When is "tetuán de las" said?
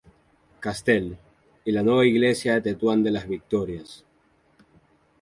2.61-3.27